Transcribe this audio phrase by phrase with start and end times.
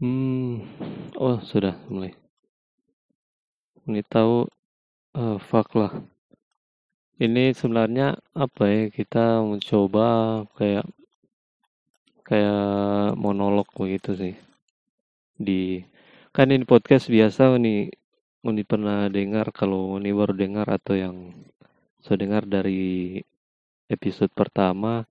[0.00, 0.64] Hmm,
[1.20, 2.16] oh sudah mulai.
[3.84, 4.48] Ini tahu
[5.12, 5.92] uh, fuck lah.
[7.20, 8.88] Ini sebenarnya apa ya?
[8.88, 10.88] Kita mencoba kayak
[12.24, 14.34] kayak monolog begitu sih.
[15.36, 15.84] Di
[16.32, 17.92] kan ini podcast biasa ini
[18.64, 21.16] pernah dengar kalau ini baru dengar atau yang
[22.00, 23.20] saya dengar dari
[23.92, 25.04] episode pertama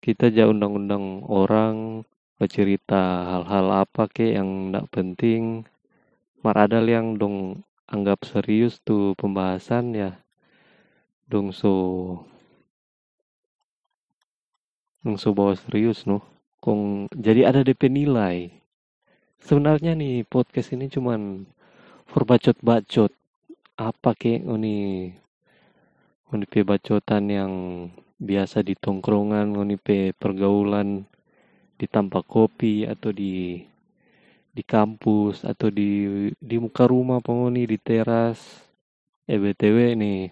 [0.00, 2.08] kita jauh undang-undang orang
[2.42, 5.62] bercerita hal-hal apa ke yang tidak penting.
[6.42, 10.18] Mar ada yang dong anggap serius tuh pembahasan ya.
[11.30, 11.70] Dong so
[15.06, 16.18] dong so bawa serius no
[16.58, 18.50] kong jadi ada DP nilai.
[19.38, 21.46] Sebenarnya nih podcast ini cuman
[22.10, 23.14] for bacot-bacot.
[23.78, 25.10] Apa ke ini
[26.34, 27.52] ini bacotan yang
[28.18, 29.78] biasa di tongkrongan ini
[30.14, 31.06] pergaulan
[31.82, 33.58] di tampak kopi atau di
[34.54, 38.38] di kampus atau di di muka rumah penghuni di teras.
[39.26, 40.30] Eh btw nih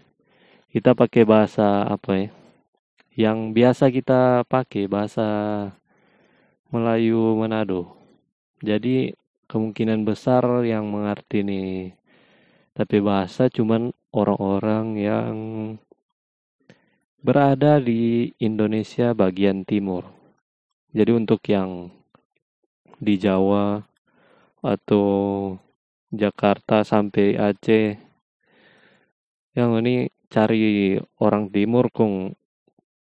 [0.70, 2.28] kita pakai bahasa apa ya?
[3.18, 5.26] Yang biasa kita pakai bahasa
[6.70, 7.98] Melayu Manado.
[8.62, 9.10] Jadi
[9.50, 11.98] kemungkinan besar yang mengerti nih
[12.70, 15.34] tapi bahasa cuman orang-orang yang
[17.18, 20.19] berada di Indonesia bagian timur
[20.90, 21.94] jadi untuk yang
[22.98, 23.80] di Jawa
[24.60, 25.06] atau
[26.10, 27.94] Jakarta sampai Aceh
[29.54, 32.34] yang ini cari orang timur kong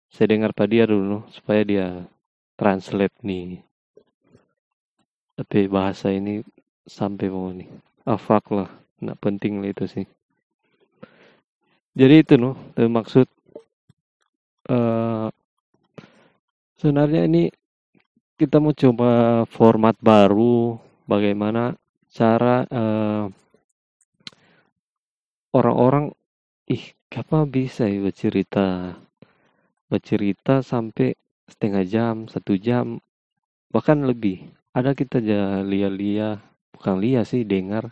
[0.09, 1.87] saya dengar pada dia dulu supaya dia
[2.59, 3.63] translate nih.
[5.39, 6.43] Tapi bahasa ini
[6.83, 7.69] sampai mau nih.
[8.03, 10.05] Afak ah, lah nggak penting lah itu sih.
[11.95, 13.27] Jadi itu loh maksud
[14.71, 15.27] uh,
[16.79, 17.51] sebenarnya ini
[18.39, 21.75] kita mau coba format baru bagaimana
[22.07, 23.27] cara uh,
[25.51, 26.15] orang-orang
[26.71, 28.95] ih apa bisa ya bercerita
[29.91, 31.19] bercerita sampai
[31.51, 33.03] setengah jam satu jam
[33.75, 34.47] bahkan lebih.
[34.71, 35.19] Ada kita
[35.67, 36.39] lia-lia
[36.71, 37.91] bukan lia sih dengar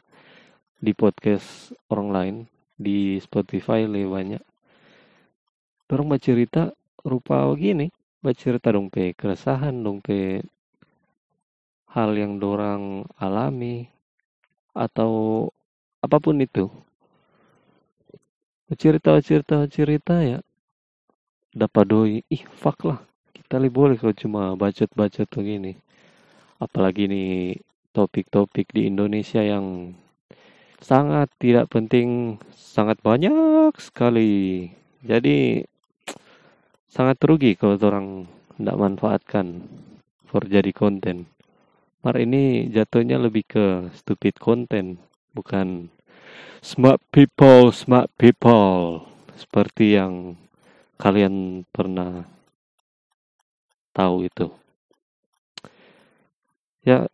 [0.79, 2.35] di podcast orang lain
[2.79, 4.43] di Spotify lebih banyak.
[5.91, 6.71] Orang bercerita
[7.03, 7.91] rupa begini
[8.23, 10.41] bercerita dong pe keresahan dong pe
[11.93, 13.87] hal yang dorang alami
[14.75, 15.45] atau
[16.01, 16.69] apa pun itu.
[18.77, 20.39] Cerita cerita cerita ya
[21.55, 22.99] dapat doi ih fuck lah
[23.47, 25.79] kita lebih boleh kalau cuma bacot bacot begini.
[26.59, 27.55] Apalagi nih
[27.95, 29.95] topik-topik di Indonesia yang
[30.83, 34.67] sangat tidak penting sangat banyak sekali.
[34.99, 35.63] Jadi
[36.97, 38.25] sangat rugi kalau orang
[38.57, 39.61] tidak manfaatkan
[40.25, 41.29] for jadi konten.
[42.01, 44.97] Mar ini jatuhnya lebih ke stupid konten,
[45.37, 45.93] bukan
[46.65, 49.05] smart people, smart people
[49.37, 50.41] seperti yang
[50.97, 52.25] kalian pernah
[53.93, 54.49] tahu itu.
[56.81, 57.05] Ya,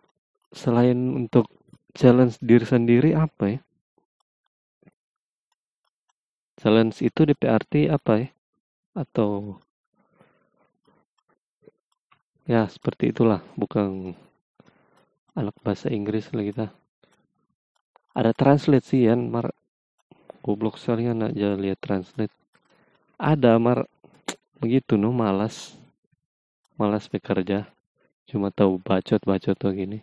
[0.56, 1.52] selain untuk
[1.92, 3.60] challenge diri sendiri apa ya?
[6.64, 8.28] Challenge itu DPRT apa ya?
[8.96, 9.60] Atau
[12.44, 13.40] ya seperti itulah.
[13.56, 14.16] Bukan
[15.34, 16.68] anak bahasa Inggris lah kita.
[18.14, 19.52] Ada translate sih ya mar.
[20.44, 22.34] Goblok sekali anak aja lihat translate.
[23.18, 23.88] Ada mar.
[24.60, 25.74] Begitu no malas.
[26.78, 27.66] Malas bekerja.
[28.30, 30.00] Cuma tahu bacot bacot tuh gini.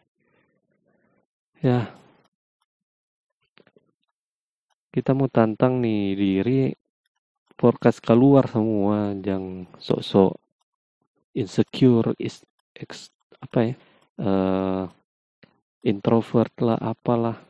[1.60, 1.92] Ya.
[4.90, 6.74] Kita mau tantang nih diri
[7.54, 10.49] forecast keluar semua yang sok-sok
[11.34, 12.42] insecure is
[12.74, 13.74] ex, apa ya
[14.20, 14.84] uh,
[15.86, 17.40] introvert lah apalah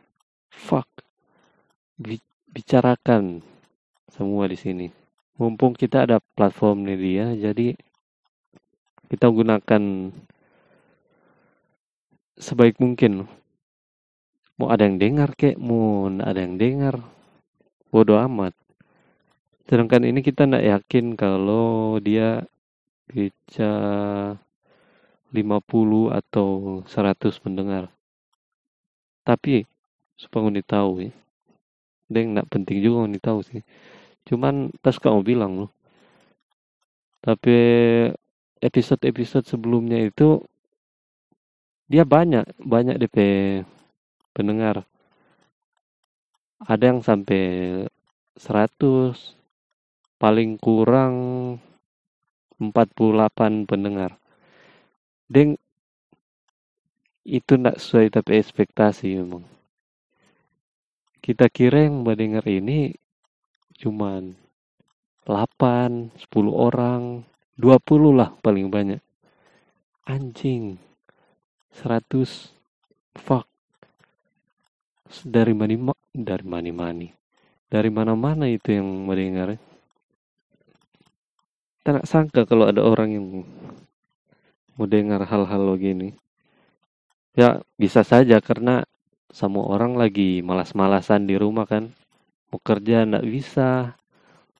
[0.52, 0.86] fuck
[2.50, 3.44] bicarakan
[4.10, 4.86] semua di sini.
[5.38, 7.78] Mumpung kita ada platform nih dia jadi
[9.08, 10.12] kita gunakan
[12.36, 13.26] sebaik mungkin.
[14.60, 17.00] Mau ada yang dengar kek mau ada yang dengar
[17.88, 18.52] bodoh amat.
[19.64, 22.44] Sedangkan ini kita tidak yakin kalau dia
[23.10, 23.70] bisa
[25.34, 27.90] 50 atau 100 pendengar.
[29.26, 29.66] Tapi
[30.18, 31.10] supaya nggak tahu ya.
[32.10, 33.62] Deng nggak penting juga nggak tahu sih.
[34.26, 35.70] Cuman tas kamu bilang loh.
[37.22, 37.56] Tapi
[38.60, 40.40] episode-episode sebelumnya itu
[41.90, 43.16] dia banyak banyak DP
[44.34, 44.86] pendengar.
[46.60, 47.42] Ada yang sampai
[48.36, 49.36] 100
[50.20, 51.14] paling kurang
[52.60, 54.20] 48 pendengar.
[55.26, 55.56] Deng
[57.24, 59.44] itu ndak sesuai tapi ekspektasi memang
[61.20, 62.96] kita kira yang mendengar ini
[63.76, 64.34] cuman
[65.28, 67.22] 8, 10 orang,
[67.60, 68.98] 20 lah paling banyak.
[70.08, 70.80] Anjing.
[71.70, 72.50] 100
[73.14, 73.46] fuck.
[75.22, 77.08] Dari mana dari mana mani
[77.70, 79.54] Dari mana-mana itu yang mendengar.
[81.80, 83.26] Tak sangka kalau ada orang yang
[84.76, 86.12] mau dengar hal-hal begini.
[87.32, 88.84] Ya, bisa saja karena
[89.32, 91.88] semua orang lagi malas-malasan di rumah kan.
[92.52, 93.96] Mau kerja ndak bisa,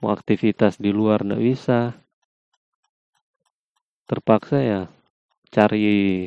[0.00, 1.92] mau aktivitas di luar ndak bisa.
[4.08, 4.80] Terpaksa ya
[5.52, 6.24] cari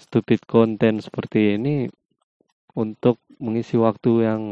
[0.00, 1.84] stupid konten seperti ini
[2.72, 4.42] untuk mengisi waktu yang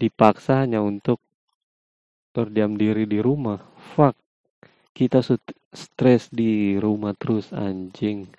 [0.00, 1.20] dipaksa hanya untuk
[2.32, 3.69] berdiam diri di rumah.
[3.90, 4.14] Fuck.
[4.94, 5.18] Kita
[5.74, 8.30] stres di rumah terus anjing.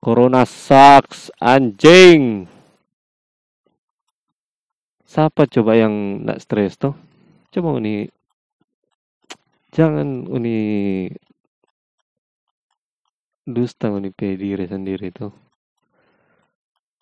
[0.00, 2.48] Corona sucks, anjing.
[5.04, 6.96] Siapa coba yang nak stres tuh?
[7.50, 8.06] Coba uni
[9.74, 11.10] jangan uni
[13.42, 15.34] dusta uni diri sendiri tuh.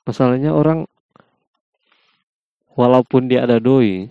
[0.08, 0.88] Masalahnya orang
[2.75, 4.08] walaupun dia ada doi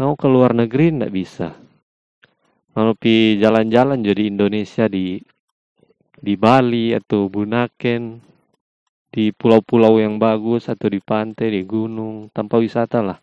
[0.00, 1.52] mau ke luar negeri ndak bisa.
[2.72, 5.20] Mau pi jalan-jalan jadi Indonesia di
[6.16, 8.16] di Bali atau Bunaken,
[9.12, 13.20] di pulau-pulau yang bagus atau di pantai, di gunung, tanpa wisata lah.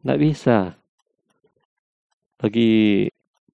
[0.00, 0.72] Nggak bisa.
[2.40, 3.04] Bagi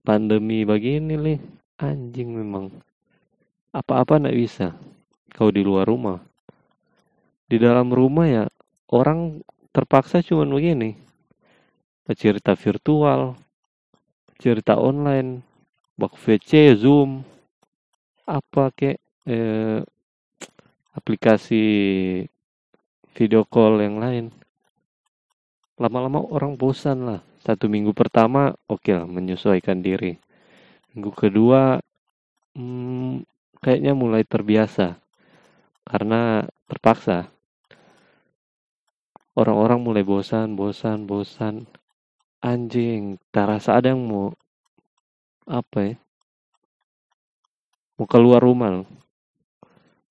[0.07, 1.39] pandemi begini nih,
[1.83, 2.71] anjing memang.
[3.75, 4.71] Apa-apa nggak bisa.
[5.35, 6.23] Kau di luar rumah.
[7.51, 8.45] Di dalam rumah ya,
[8.95, 9.43] orang
[9.75, 11.06] terpaksa cuma begini.
[12.15, 13.35] Cerita virtual,
[14.39, 15.43] cerita online,
[15.99, 17.27] bak VC, Zoom,
[18.23, 19.83] apa kek eh,
[20.95, 21.65] aplikasi
[23.11, 24.31] video call yang lain.
[25.83, 27.21] Lama-lama orang bosan lah.
[27.43, 30.15] Satu minggu pertama oke okay lah menyesuaikan diri.
[30.95, 31.83] Minggu kedua
[32.55, 33.23] hmm,
[33.59, 34.95] kayaknya mulai terbiasa.
[35.87, 37.31] Karena terpaksa.
[39.37, 41.69] Orang-orang mulai bosan bosan bosan
[42.43, 44.33] anjing tak rasa ada yang mau
[45.47, 45.97] apa ya
[47.97, 48.85] mau keluar rumah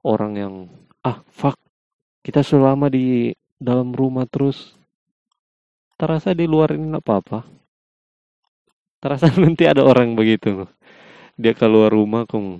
[0.01, 0.53] orang yang
[1.05, 1.59] ah fuck
[2.25, 4.73] kita selama di dalam rumah terus.
[5.95, 7.55] Terasa di luar ini apa-apa
[9.05, 10.65] terasa nanti ada orang begitu
[11.37, 12.57] dia keluar rumah kong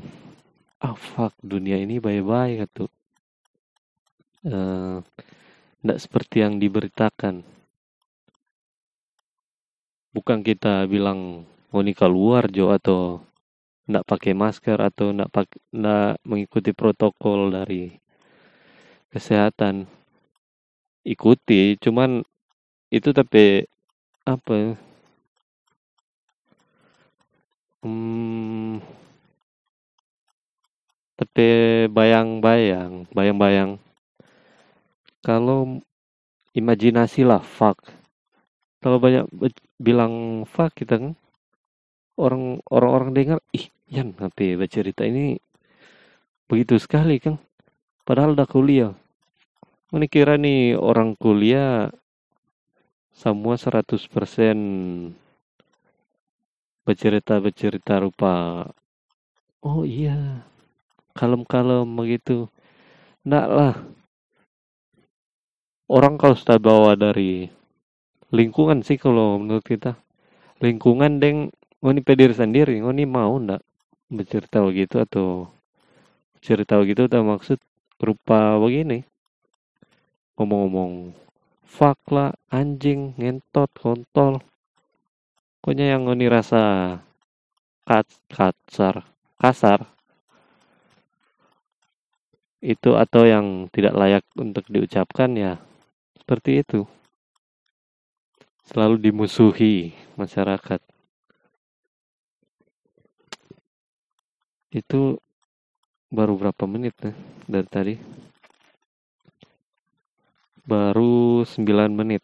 [0.77, 2.85] ah fuck dunia ini bye-bye gitu
[4.45, 5.01] uh,
[5.81, 7.41] seperti yang diberitakan
[10.15, 11.43] bukan kita bilang
[11.75, 13.19] oh, nikah keluar Jo atau
[13.91, 15.59] nggak pakai masker atau nggak pakai
[16.23, 17.91] mengikuti protokol dari
[19.11, 19.91] kesehatan.
[21.05, 22.23] Ikuti cuman
[22.89, 23.67] itu tapi
[24.25, 24.73] apa
[27.83, 28.81] hmm,
[31.19, 31.47] tapi
[31.91, 33.77] bayang-bayang bayang-bayang.
[35.21, 35.83] Kalau
[36.55, 37.77] imajinasi lah fuck.
[38.81, 39.27] Kalau banyak
[39.79, 41.13] bilang fuck kita kan.
[42.15, 45.37] Orang orang-orang dengar ih Yan HP bercerita ini
[46.49, 47.37] begitu sekali kan
[48.07, 48.93] padahal udah kuliah.
[49.93, 51.93] Ini kira nih orang kuliah
[53.15, 53.95] semua 100%
[56.85, 58.65] bercerita-bercerita rupa.
[59.63, 60.45] Oh iya.
[61.15, 62.51] Kalem-kalem begitu.
[63.23, 63.75] Enggak lah.
[65.87, 67.49] Orang kalau sudah bawa dari
[68.35, 69.95] lingkungan sih kalau menurut kita.
[70.59, 71.55] Lingkungan deng.
[71.79, 72.83] Oh ini pedir sendiri.
[72.83, 73.63] Oh ini mau ndak?
[74.11, 75.49] Bercerita begitu atau
[76.43, 77.57] cerita begitu atau maksud
[78.03, 79.07] rupa begini?
[80.35, 81.15] Ngomong-ngomong
[81.63, 84.43] fuck lah anjing ngentot kontol.
[85.63, 86.61] Pokoknya yang ini rasa
[87.87, 89.07] kat, kasar
[89.41, 89.79] kasar.
[92.61, 95.57] Itu atau yang tidak layak untuk diucapkan ya
[96.17, 96.89] seperti itu
[98.65, 100.81] selalu dimusuhi masyarakat
[104.75, 105.23] Itu
[106.11, 107.15] baru berapa menit ya
[107.47, 107.95] dari tadi?
[110.67, 111.63] Baru 9
[111.95, 112.19] menit.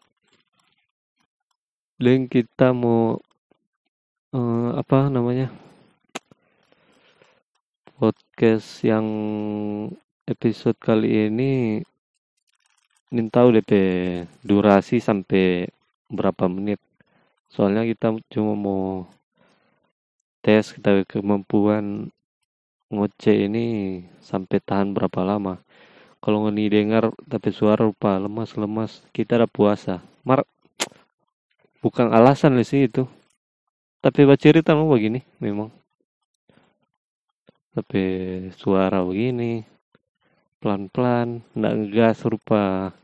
[1.96, 3.16] Dan kita mau
[4.36, 5.48] uh, apa namanya?
[7.96, 9.08] Podcast yang
[10.28, 11.80] episode kali ini
[13.08, 13.72] ingin tahu DP
[14.44, 15.72] durasi sampai
[16.12, 16.78] berapa menit.
[17.48, 18.84] Soalnya kita cuma mau
[20.44, 22.12] tes kita kemampuan
[22.92, 23.66] ngoceh ini
[24.20, 25.58] sampai tahan berapa lama.
[26.22, 30.04] Kalau ngoni dengar tapi suara rupa lemas-lemas kita ada puasa.
[30.22, 30.44] Mar
[31.82, 33.08] bukan alasan sih itu.
[34.04, 35.72] Tapi bercerita mau begini memang.
[37.72, 38.04] Tapi
[38.54, 39.64] suara begini
[40.62, 42.94] pelan-pelan nggak ngegas rupa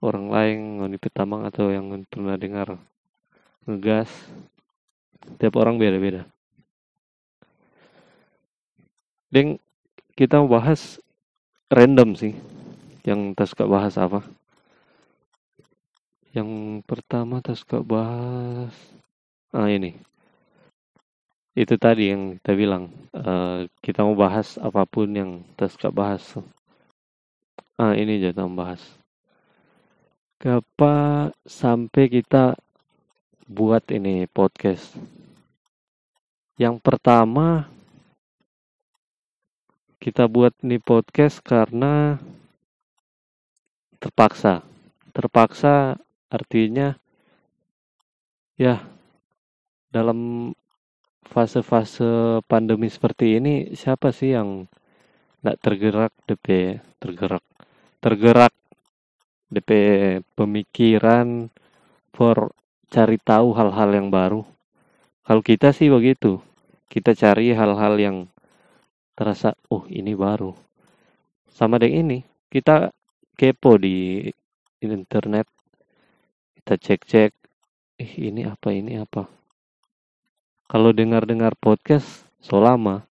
[0.00, 2.76] orang lain ngoni petamang atau yang pernah dengar
[3.68, 4.08] ngegas
[5.36, 6.24] tiap orang beda-beda
[9.30, 9.62] Deng,
[10.18, 10.98] kita mau bahas
[11.70, 12.34] random sih.
[13.06, 14.26] Yang tas bahas apa?
[16.34, 18.74] Yang pertama tas bahas
[19.54, 19.94] ah ini.
[21.54, 26.26] Itu tadi yang kita bilang uh, kita mau bahas apa pun yang tas bahas.
[27.78, 28.82] Ah ini aja kita bahas.
[30.40, 32.56] Kapa sampai kita
[33.44, 34.96] buat ini podcast.
[36.56, 37.68] Yang pertama
[40.00, 42.16] kita buat nih podcast karena
[44.00, 44.64] terpaksa.
[45.12, 46.00] Terpaksa
[46.32, 46.96] artinya
[48.56, 48.80] ya
[49.92, 50.56] dalam
[51.28, 54.64] fase-fase pandemi seperti ini siapa sih yang
[55.44, 57.44] nggak tergerak DP tergerak
[58.00, 58.56] tergerak
[59.50, 59.70] DP
[60.38, 61.50] pemikiran
[62.14, 62.54] for
[62.86, 64.46] cari tahu hal-hal yang baru.
[65.26, 66.38] Kalau kita sih begitu.
[66.90, 68.16] Kita cari hal-hal yang
[69.14, 70.54] terasa oh ini baru.
[71.50, 72.18] Sama dengan ini
[72.50, 72.90] kita
[73.38, 74.26] kepo di
[74.82, 75.46] internet.
[76.58, 77.30] Kita cek-cek
[77.98, 79.30] eh ini apa ini apa?
[80.66, 83.06] Kalau dengar-dengar podcast selama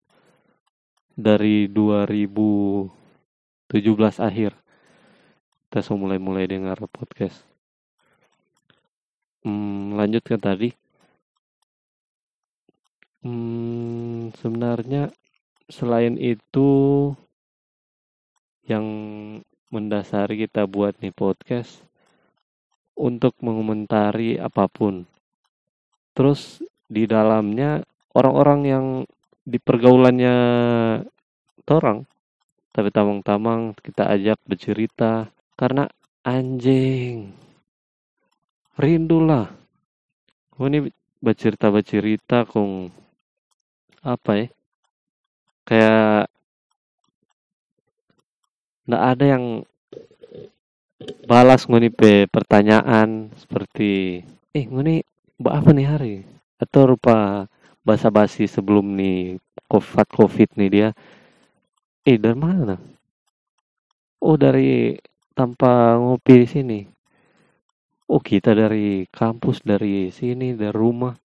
[1.15, 2.91] dari 2017
[4.19, 4.58] akhir
[5.69, 7.45] kita so mulai-mulai dengar podcast
[9.45, 10.73] hmm, lanjut ke tadi
[13.21, 15.13] hmm, sebenarnya
[15.69, 17.13] selain itu
[18.65, 18.85] yang
[19.69, 21.85] mendasari kita buat nih podcast
[22.97, 25.05] untuk mengomentari apa pun.
[26.17, 27.85] Terus di dalamnya
[28.17, 28.85] orang-orang yang
[29.45, 30.35] di pergaulannya
[31.69, 32.01] orang
[32.73, 35.91] tapi tamang-tamang kita ajak bercerita karena
[36.23, 37.35] anjing.
[38.79, 39.51] Rindulah.
[40.55, 40.87] Oh ini
[41.19, 42.87] bercerita bercerita kong.
[43.99, 44.47] Apa ya?
[45.67, 46.31] Kayak
[48.87, 49.45] nggak ada yang
[51.27, 54.23] balas ngoni pe pertanyaan seperti
[54.55, 55.03] eh ngoni
[55.43, 56.15] mbak apa nih hari?
[56.55, 57.45] Atau rupa
[57.83, 60.89] basa-basi sebelum nih covid covid nih dia.
[62.07, 62.79] Eh dari mana?
[64.23, 64.95] Oh dari
[65.39, 66.79] tanpa ngopi di sini
[68.11, 71.15] oh kita dari kampus dari sini dari rumah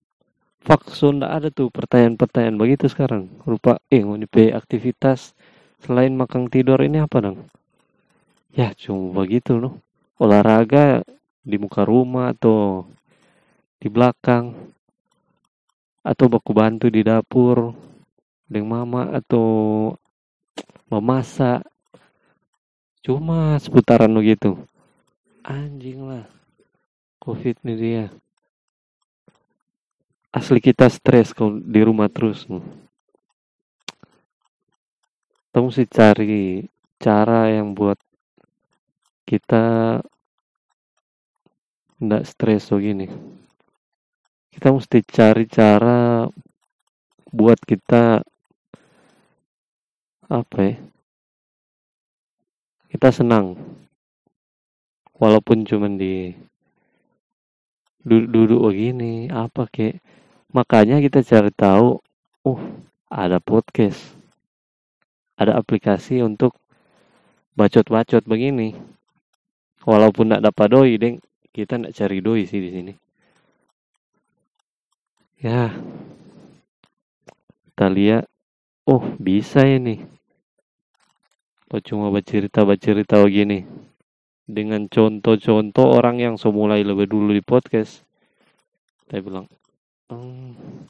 [0.65, 3.29] Fakso ndak ada tuh pertanyaan-pertanyaan begitu sekarang.
[3.45, 5.37] Rupa, eh mau aktivitas
[5.85, 7.45] selain makan tidur ini apa dong?
[8.49, 9.77] Ya cuma begitu loh.
[10.17, 11.05] Olahraga
[11.45, 12.89] di muka rumah atau
[13.77, 14.57] di belakang
[16.01, 17.77] atau baku bantu di dapur
[18.49, 19.93] dengan mama atau
[20.89, 21.61] memasak
[23.05, 24.57] cuma seputaran begitu.
[25.45, 26.25] Anjing lah.
[27.21, 28.07] Covid nih dia.
[30.33, 32.49] Asli kita stres kalau di rumah terus
[35.55, 36.67] kita mesti cari
[36.99, 37.95] cara yang buat
[39.23, 40.03] kita
[42.01, 43.07] tidak stres begini.
[44.51, 46.27] Kita mesti cari cara
[47.31, 48.25] buat kita
[50.25, 50.94] apa ya
[52.95, 53.59] kita senang
[55.19, 56.31] walaupun cuman di
[58.07, 59.99] duduk begini apa kayak
[60.55, 61.99] Makanya kita cari tahu,
[62.47, 62.63] uh,
[63.11, 63.99] ada podcast.
[65.35, 66.55] Ada aplikasi untuk
[67.59, 68.79] bacot-bacot begini.
[69.83, 71.19] Walaupun tidak dapat doi, deng,
[71.51, 72.95] kita tidak cari doi sih di sini.
[75.43, 75.75] Ya,
[77.75, 78.31] kita lihat,
[78.87, 80.07] oh bisa ini.
[81.75, 83.67] Kok cuma bercerita-bercerita begini.
[84.47, 88.07] Dengan contoh-contoh orang yang semulai lebih dulu di podcast.
[89.11, 89.51] Saya bilang,
[90.07, 90.87] Hmm,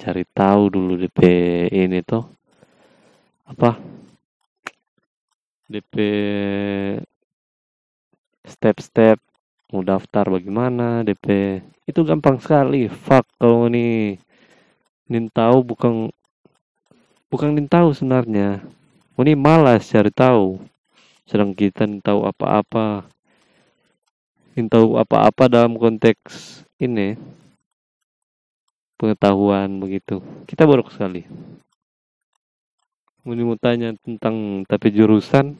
[0.00, 1.20] cari tahu dulu DP
[1.68, 2.24] ini tuh
[3.44, 3.76] apa?
[5.68, 5.94] DP
[8.48, 9.20] step-step
[9.68, 14.16] mau daftar bagaimana DP itu gampang sekali fuck kalau ini
[15.12, 16.08] nin tahu bukan
[17.28, 18.64] bukan nin tahu sebenarnya
[19.22, 20.58] ini malas cari tahu.
[21.22, 23.06] Sedang kita tahu apa-apa.
[24.58, 27.14] Tahu apa-apa dalam konteks ini.
[28.98, 30.18] Pengetahuan begitu.
[30.50, 31.22] Kita buruk sekali.
[33.24, 35.56] Mau mau tanya tentang tapi jurusan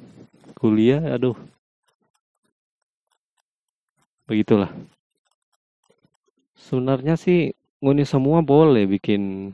[0.58, 1.38] kuliah, aduh.
[4.28, 4.68] Begitulah.
[6.58, 7.52] Sebenarnya sih
[7.84, 9.52] nguni semua boleh bikin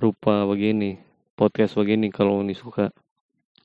[0.00, 0.96] rupa begini,
[1.34, 2.94] podcast begini kalau nguni suka.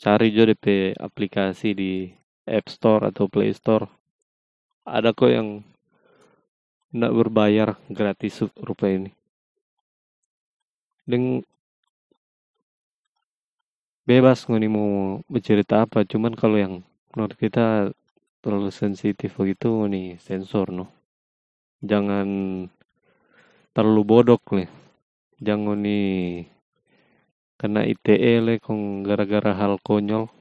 [0.02, 2.10] Cari juga DP aplikasi di
[2.50, 3.86] App Store atau Play Store.
[4.90, 5.62] Ada kok yang
[6.90, 9.14] tidak berbayar gratis rupa ini.
[11.06, 11.46] Dan
[14.10, 16.74] bebas ngoni mau bercerita apa cuman kalau yang
[17.14, 17.94] menurut kita
[18.42, 20.90] terlalu sensitif begitu nih sensor no
[21.86, 22.26] jangan
[23.70, 24.66] terlalu bodok nih
[25.38, 26.50] jangan nih
[27.60, 30.32] kena ITE le kong gara-gara hal konyol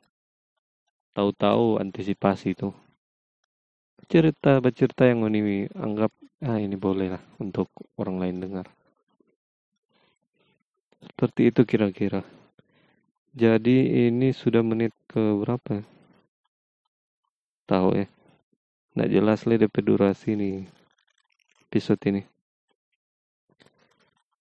[1.12, 2.70] tahu-tahu antisipasi itu
[4.06, 6.14] cerita bercerita yang ini anggap
[6.46, 8.66] ah ini boleh lah untuk orang lain dengar
[11.02, 12.22] seperti itu kira-kira
[13.38, 15.86] jadi ini sudah menit ke berapa?
[17.70, 18.10] Tahu ya?
[18.98, 20.66] Nggak jelas lah DP durasi nih
[21.70, 22.26] episode ini.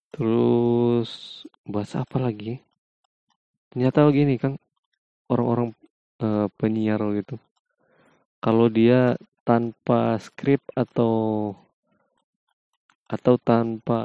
[0.09, 2.57] Terus bahas apa lagi?
[3.77, 4.57] Ternyata begini kan
[5.29, 5.69] orang-orang
[6.25, 7.37] uh, penyiar gitu.
[8.41, 9.13] Kalau dia
[9.45, 11.53] tanpa skrip atau
[13.05, 14.01] atau tanpa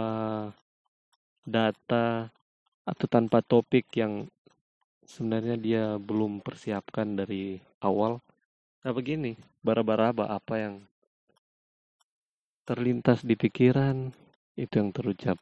[1.49, 2.29] data
[2.85, 4.29] atau tanpa topik yang
[5.09, 8.21] sebenarnya dia belum persiapkan dari awal.
[8.85, 10.85] Nah begini, bara-bara apa yang
[12.69, 14.13] terlintas di pikiran
[14.53, 15.41] itu yang terucap.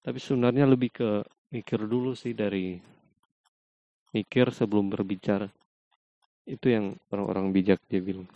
[0.00, 1.10] Tapi sebenarnya lebih ke
[1.50, 2.78] mikir dulu sih dari
[4.14, 5.50] mikir sebelum berbicara.
[6.46, 8.26] Itu yang orang-orang bijak dia bilang.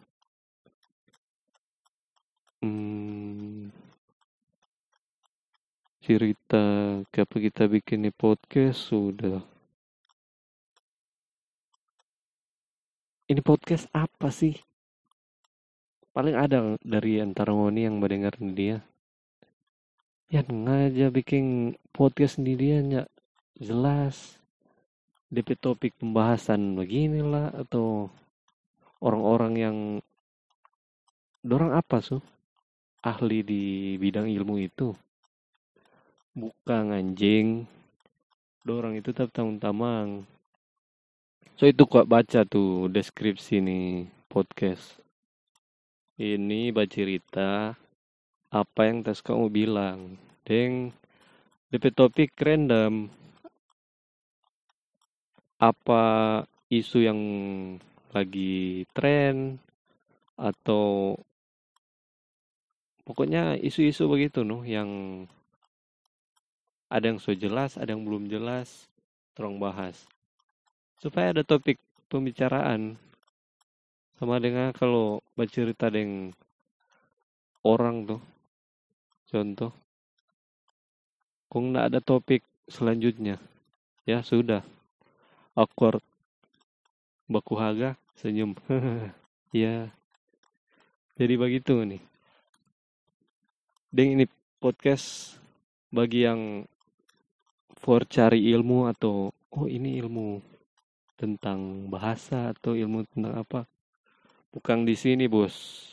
[2.63, 3.71] Hmm,
[6.05, 6.65] cerita
[7.09, 9.41] kenapa kita bikin podcast sudah
[13.25, 14.53] ini podcast apa sih?
[16.13, 18.85] Paling ada dari antara ngoni yang mendengar dia.
[20.35, 23.07] Ya ngaja bikin podcast sendirian ya
[23.55, 24.43] jelas.
[25.31, 28.11] DP topik pembahasan beginilah atau
[28.99, 29.77] orang-orang yang
[31.47, 32.19] dorang apa su
[32.99, 34.91] ahli di bidang ilmu itu
[36.35, 37.71] bukan anjing
[38.67, 40.27] dorang itu tetap tanggung tamang
[41.55, 44.99] So itu kok baca tuh deskripsi nih podcast.
[46.19, 47.79] Ini baca cerita
[48.51, 50.24] apa yang tes kamu bilang.
[50.45, 50.93] Deng,
[51.73, 53.09] DP topik random.
[55.57, 56.03] Apa
[56.69, 57.21] isu yang
[58.13, 59.57] lagi tren
[60.37, 61.17] atau
[63.09, 65.25] pokoknya isu-isu begitu noh yang
[66.93, 68.85] ada yang so jelas, ada yang belum jelas,
[69.33, 70.05] terong bahas.
[71.01, 71.81] Supaya ada topik
[72.13, 73.01] pembicaraan
[74.21, 76.31] sama dengan kalau bercerita dengan
[77.65, 78.23] orang tuh
[79.27, 79.84] contoh
[81.55, 83.39] kung nggak ada topik selanjutnya.
[84.03, 84.67] Ya sudah.
[85.55, 86.03] Awkward.
[87.31, 88.59] Baku haga senyum.
[89.55, 89.87] Ya.
[91.15, 92.03] Jadi begitu nih.
[93.95, 94.27] Deng ini
[94.59, 95.39] podcast
[95.95, 96.67] bagi yang
[97.79, 100.43] for cari ilmu atau oh ini ilmu
[101.15, 103.63] tentang bahasa atau ilmu tentang apa.
[104.51, 105.87] Bukan di sini, Bos.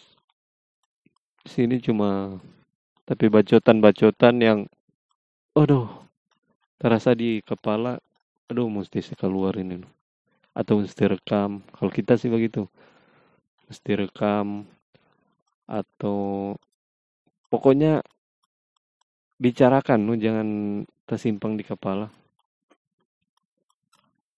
[1.45, 2.41] Di sini cuma
[3.05, 4.59] tapi bacotan-bacotan yang
[5.51, 5.91] aduh,
[6.79, 7.99] terasa di kepala,
[8.47, 9.89] aduh mesti saya keluarin ini.
[10.55, 11.63] Atau mesti rekam.
[11.75, 12.67] Kalau kita sih begitu.
[13.67, 14.67] Mesti rekam
[15.67, 16.51] atau
[17.47, 18.03] pokoknya
[19.39, 20.47] bicarakan, jangan
[21.07, 22.11] tersimpang di kepala.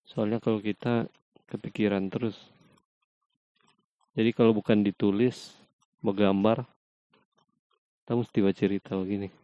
[0.05, 1.09] Soalnya kalau kita
[1.49, 2.37] kepikiran terus.
[4.13, 5.57] Jadi kalau bukan ditulis,
[6.05, 6.69] menggambar,
[8.05, 9.42] kita mesti baca cerita begini.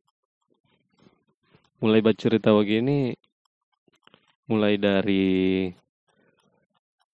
[1.79, 3.15] Mulai baca cerita begini,
[4.51, 5.71] mulai dari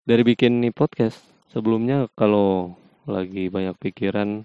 [0.01, 1.21] dari bikin nih podcast.
[1.53, 2.73] Sebelumnya kalau
[3.05, 4.41] lagi banyak pikiran,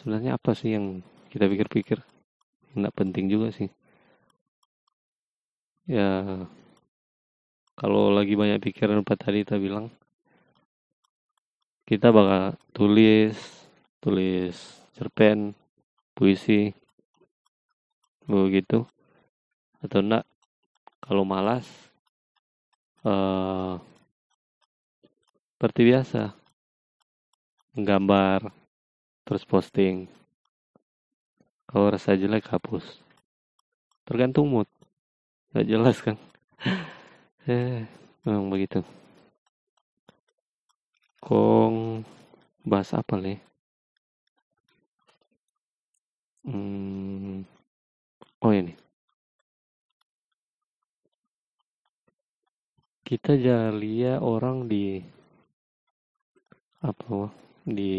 [0.00, 2.00] sebenarnya apa sih yang kita pikir-pikir?
[2.72, 3.68] Nggak penting juga sih.
[5.84, 6.48] Ya,
[7.76, 9.92] kalau lagi banyak pikiran apa tadi kita bilang
[11.84, 13.36] kita bakal tulis
[14.00, 14.56] tulis
[14.96, 15.52] cerpen
[16.16, 16.72] puisi
[18.28, 18.84] begitu
[19.80, 20.24] atau enggak
[21.00, 21.64] kalau malas
[23.00, 23.80] uh,
[25.56, 26.36] seperti biasa
[27.72, 28.52] menggambar
[29.24, 30.06] terus posting.
[31.68, 32.84] Kalau rasa jelek hapus.
[34.08, 34.68] Tergantung mood.
[35.52, 36.16] Nggak jelas kan
[37.48, 37.88] eh
[38.24, 38.84] memang begitu.
[41.24, 42.04] Kong
[42.68, 43.40] bahas apa nih
[46.44, 47.57] hmm,
[48.42, 48.74] oh ini.
[53.02, 55.00] Kita jalia orang di
[56.84, 57.32] apa
[57.64, 57.94] di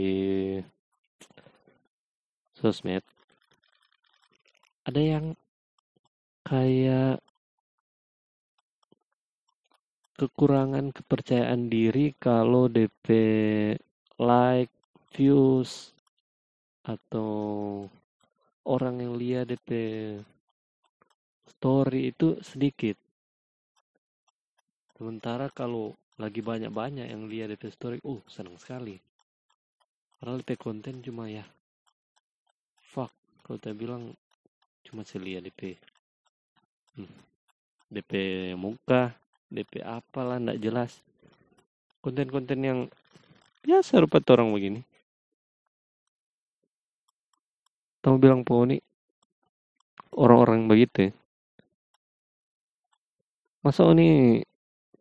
[2.56, 3.04] sosmed.
[4.86, 5.26] Ada yang
[6.46, 7.20] kayak
[10.20, 13.08] kekurangan kepercayaan diri kalau DP
[14.20, 14.74] like,
[15.16, 15.96] views
[16.84, 17.88] atau
[18.70, 19.70] orang yang lihat DP
[21.50, 22.96] story itu sedikit.
[24.94, 29.02] Sementara kalau lagi banyak-banyak yang lihat DP story, uh senang sekali.
[30.22, 31.48] Padahal DP konten cuma ya
[32.90, 33.14] fuck
[33.46, 34.04] kalau saya bilang
[34.82, 35.78] cuma lihat DP
[36.98, 37.14] hmm.
[37.94, 38.12] DP
[38.58, 39.14] muka
[39.54, 40.98] DP apalah ndak jelas
[42.02, 42.80] konten-konten yang
[43.62, 44.82] biasa rupa orang begini
[48.00, 48.80] kamu bilang poni
[50.16, 51.12] orang-orang begitu ya?
[53.60, 54.40] masa ini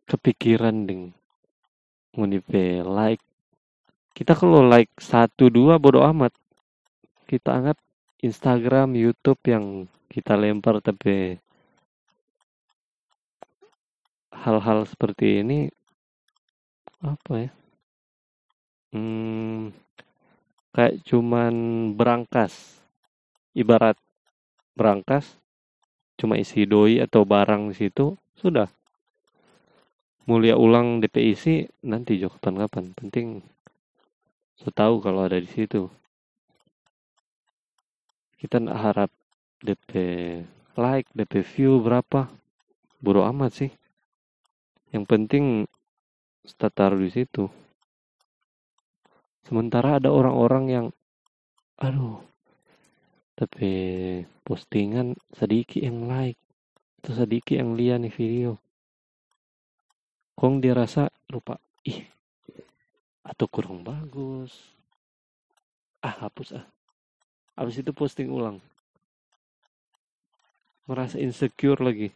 [0.03, 1.15] kepikiran ding
[2.19, 3.23] mau like?
[4.11, 6.35] Kita kalau like satu dua bodo amat.
[7.23, 7.77] Kita anggap
[8.19, 11.37] Instagram YouTube yang kita lempar tapi
[14.33, 15.71] hal-hal seperti ini
[16.99, 17.51] apa ya?
[18.89, 19.69] Hmm,
[20.73, 21.53] kayak cuman
[21.93, 22.78] berangkas
[23.57, 23.97] ibarat
[24.77, 25.39] berangkas
[26.19, 28.67] cuma isi doi atau barang di situ sudah.
[30.29, 32.85] Mulia ulang DP isi nanti jo kapan kapan.
[32.93, 33.27] Penting
[34.59, 35.87] saya tahu kalau ada di situ.
[38.37, 39.11] Kita nak harap
[39.63, 39.91] DP
[40.77, 42.29] like DP view berapa?
[42.99, 43.71] Bodo amat sih.
[44.91, 45.45] Yang penting
[46.45, 47.47] start taruh di situ.
[49.47, 50.87] Sementara ada orang-orang yang,
[51.81, 52.21] aduh,
[53.39, 53.71] tapi
[54.43, 56.35] postingan sedikit yang like,
[56.99, 58.59] atau sedikit yang lihat nih video.
[60.35, 61.55] Kong dia rasa lupa,
[61.87, 62.03] ih,
[63.23, 64.51] atau kurang bagus.
[66.03, 66.65] Ah, hapus ah.
[67.55, 68.59] Habis itu posting ulang.
[70.87, 72.11] Merasa insecure lagi.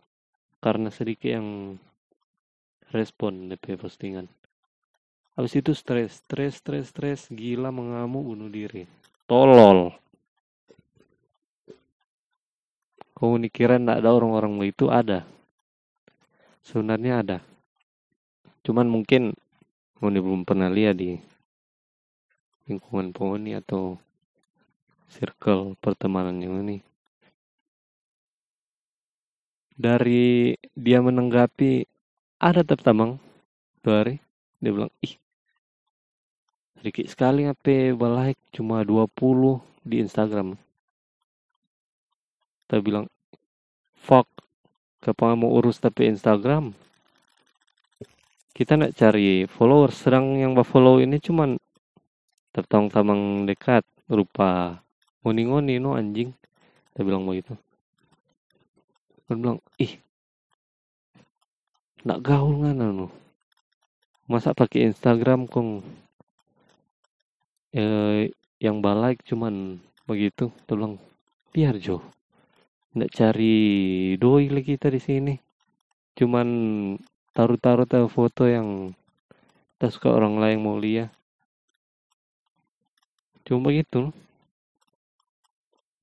[0.64, 1.76] Karena sedikit yang
[2.96, 4.32] respon DP postingan.
[5.36, 8.88] Habis itu stres, stres, stres, stres, gila mengamuk bunuh diri.
[9.28, 9.92] Tolol.
[13.24, 15.24] Komunikiran tidak ada orang-orang itu ada.
[16.60, 17.38] Sebenarnya ada.
[18.68, 19.32] Cuman mungkin
[20.04, 21.16] Ngoni belum pernah lihat di
[22.68, 23.96] lingkungan Poni atau
[25.08, 26.84] circle pertemanan yang ini.
[29.80, 31.88] Dari dia menanggapi
[32.44, 33.24] ada tetap tamang
[33.80, 34.16] dua hari
[34.60, 35.16] dia bilang ih
[36.80, 40.60] sedikit sekali apa like cuma 20 di Instagram
[42.64, 43.08] kita bilang
[44.04, 44.28] fuck
[45.40, 46.76] mau urus tapi Instagram?
[48.54, 51.58] Kita nak cari followers sedang yang follow ini cuman
[52.54, 54.78] tertong tamang dekat rupa
[55.26, 56.30] ngoni-ngoni no anjing.
[56.94, 57.58] Kita bilang begitu.
[59.26, 59.98] Dia bilang ih
[62.06, 63.08] nak gaul kan anu?
[64.30, 65.82] Masa pakai Instagram kong.
[67.74, 68.30] Eh,
[68.62, 70.54] yang balik cuman begitu.
[70.70, 71.02] Tolong
[71.50, 72.06] biar Jo
[72.94, 73.58] ndak cari
[74.22, 75.34] doi lagi kita di sini.
[76.14, 76.48] Cuman
[77.34, 78.94] taruh-taruh taruh foto yang
[79.82, 81.10] tak suka orang lain mau lihat.
[83.44, 84.14] Cuma begitu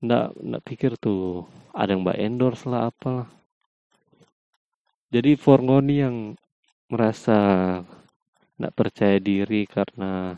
[0.01, 3.29] ndak ndak pikir tuh ada yang mbak endorse lah apalah.
[5.11, 6.17] Jadi Forngoni yang
[6.91, 7.39] merasa
[8.55, 10.35] tidak percaya diri karena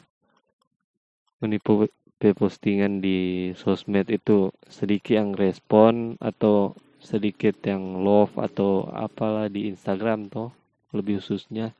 [1.41, 1.89] menipu
[2.31, 6.71] postingan di sosmed itu sedikit yang respon atau
[7.03, 10.55] sedikit yang love atau apalah di Instagram toh
[10.95, 11.75] lebih khususnya.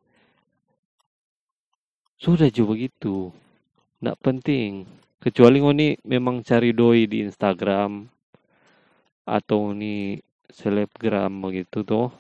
[2.20, 3.32] Sudah juga begitu.
[4.04, 4.84] Tidak penting.
[5.24, 8.04] Kecuali ngoni memang cari doi di Instagram
[9.24, 10.20] atau ini
[10.52, 12.12] selebgram begitu toh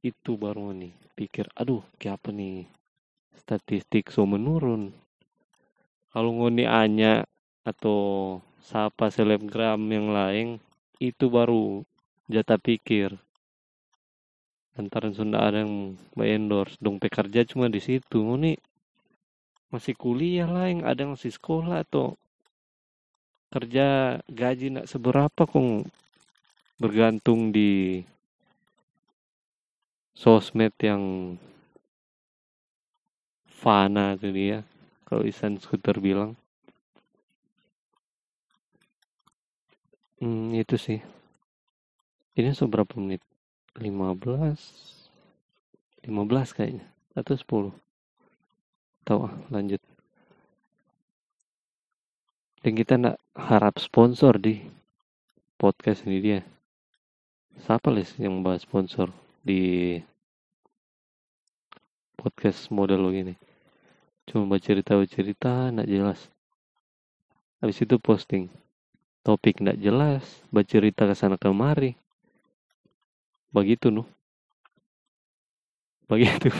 [0.00, 2.64] itu baru nih pikir aduh kayak apa nih
[3.36, 4.90] statistik so menurun
[6.16, 7.28] kalau ngoni anya
[7.60, 10.56] atau siapa selebgram yang lain
[10.96, 11.84] itu baru
[12.24, 13.20] jatah pikir.
[14.80, 18.56] Antara sudah ada yang endorse dong pekerja cuma di situ ngoni.
[19.68, 22.16] Masih kuliah lah yang ada yang masih sekolah atau
[23.52, 25.84] kerja gaji nak seberapa kong
[26.80, 28.00] bergantung di
[30.16, 31.36] sosmed yang
[33.52, 34.64] fana tuh dia
[35.06, 36.34] kalau Isan Skuter bilang.
[40.18, 40.98] Hmm, itu sih.
[42.34, 43.22] Ini seberapa menit?
[43.78, 44.18] 15
[46.10, 46.86] 15 kayaknya.
[47.14, 47.86] Atau 10
[49.06, 49.78] tahu ah, lanjut.
[52.66, 54.58] Dan kita nak harap sponsor di
[55.54, 56.40] podcast ini dia.
[57.62, 59.14] Siapa les yang bahas sponsor
[59.46, 59.94] di
[62.18, 63.45] podcast model lo gini
[64.26, 66.30] cuma baca cerita cerita nak jelas.
[67.62, 68.50] Habis itu posting.
[69.24, 71.96] Topik nak jelas baca cerita ke sana kemari.
[73.50, 74.06] Begitu nuh.
[76.06, 76.52] Begitu.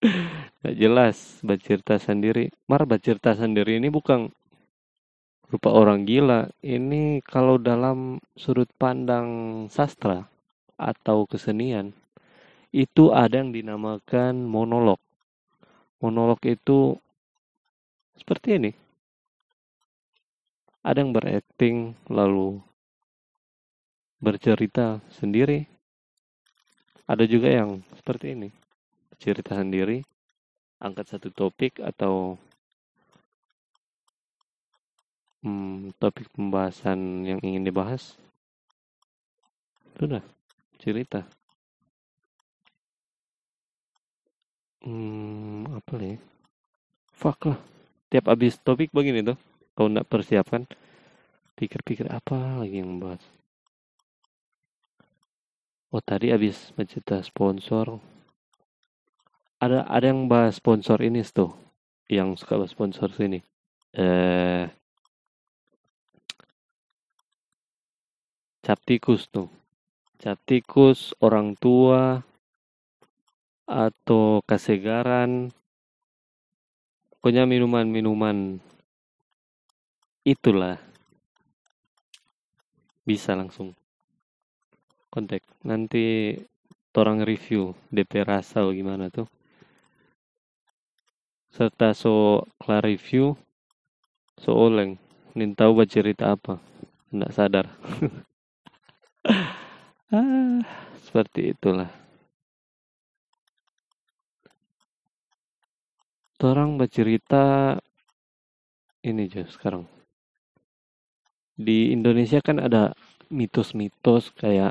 [0.60, 2.52] Nggak jelas baca cerita sendiri.
[2.70, 4.30] Mar baca cerita sendiri ini bukan
[5.48, 6.48] rupa orang gila.
[6.60, 10.28] Ini kalau dalam sudut pandang sastra
[10.78, 11.90] atau kesenian
[12.70, 15.00] itu ada yang dinamakan monolog
[16.02, 16.98] monolog itu
[18.18, 18.72] seperti ini
[20.82, 22.58] ada yang berakting lalu
[24.18, 25.66] bercerita sendiri
[27.08, 28.50] ada juga yang seperti ini
[29.18, 30.06] cerita sendiri,
[30.78, 32.38] angkat satu topik atau
[35.42, 38.14] hmm, topik pembahasan yang ingin dibahas.
[39.98, 40.22] Sudah,
[40.78, 41.26] cerita.
[44.82, 46.18] Hmm, apa nih?
[47.14, 47.60] Fuck lah.
[48.08, 49.38] Tiap habis topik begini tuh,
[49.76, 50.64] kau nak persiapkan,
[51.58, 53.20] pikir-pikir apa lagi yang bahas.
[55.92, 58.00] Oh tadi habis mencerita sponsor,
[59.58, 61.50] ada ada yang bahas sponsor ini tuh
[62.06, 63.42] yang suka bahas sponsor sini
[63.90, 64.70] eh
[68.62, 69.50] cap tikus tuh
[70.22, 72.22] cap tikus orang tua
[73.68, 75.52] atau kesegaran
[77.20, 78.56] pokoknya minuman-minuman
[80.24, 80.80] itulah.
[83.04, 83.76] Bisa langsung
[85.12, 85.44] kontak.
[85.68, 86.32] Nanti
[86.96, 89.28] orang review DP rasa gimana tuh.
[91.52, 93.36] Serta so kelar review
[94.40, 94.96] so oleng.
[95.36, 96.56] Nin tahu cerita apa.
[97.12, 97.68] Tidak sadar.
[100.08, 100.64] Ah,
[101.04, 101.92] seperti itulah
[106.46, 107.74] orang bercerita
[109.02, 109.90] ini aja sekarang.
[111.58, 112.94] Di Indonesia kan ada
[113.28, 114.70] mitos-mitos kayak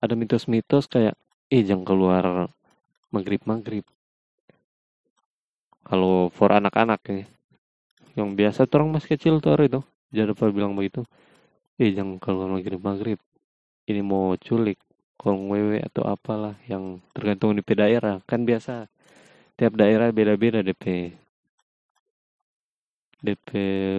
[0.00, 1.16] ada mitos-mitos kayak
[1.48, 2.24] eh jangan keluar
[3.08, 3.84] maghrib maghrib
[5.80, 7.24] kalau for anak-anak ya.
[8.14, 9.80] Yang biasa tuh orang masih kecil tuh itu.
[10.12, 11.02] Jadi pernah bilang begitu.
[11.80, 13.18] Eh jangan keluar maghrib maghrib
[13.90, 14.78] ini mau culik
[15.18, 18.22] kong wewe atau apalah yang tergantung di daerah.
[18.24, 18.86] Kan biasa
[19.60, 21.12] tiap daerah beda-beda DP
[23.20, 23.48] DP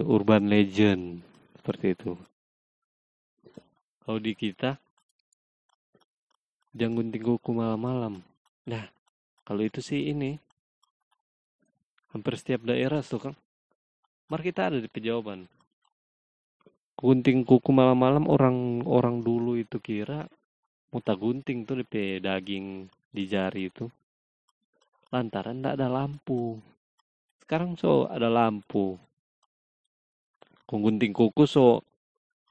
[0.10, 1.22] urban legend
[1.54, 2.18] seperti itu.
[4.02, 4.82] Kalau di kita
[6.74, 8.26] jangan gunting kuku malam-malam
[8.66, 8.90] nah
[9.46, 10.42] kalau itu sih ini
[12.10, 13.36] hampir setiap daerah tuh kan
[14.34, 15.46] mari kita ada di pejawaban.
[16.98, 20.26] Gunting kuku malam-malam orang orang dulu itu kira
[20.90, 23.86] muta gunting tuh di daging di jari itu
[25.12, 26.58] lantaran tidak ada lampu
[27.46, 28.96] sekarang so ada lampu
[30.72, 31.84] gunting kuku so